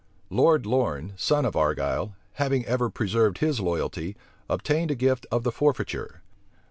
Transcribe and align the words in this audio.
Lord 0.31 0.65
Lorne, 0.65 1.13
son 1.15 1.45
of 1.45 1.55
Argyle, 1.55 2.15
having 2.33 2.65
ever 2.65 2.89
preserved 2.89 3.37
his 3.37 3.59
loyalty, 3.59 4.17
obtained 4.49 4.89
a 4.89 4.95
gift 4.95 5.27
of 5.31 5.43
the 5.43 5.51
forfeiture. 5.51 6.23